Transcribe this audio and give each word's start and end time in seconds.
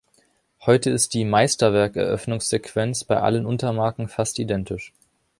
Heute 0.61 0.89
ist 0.89 1.13
die 1.13 1.25
„Meisterwerk“-Eröffnungssequenz 1.25 3.03
bei 3.03 3.17
allen 3.21 3.45
Untermarken 3.45 4.07
fast 4.07 4.39
identisch. 4.39 4.93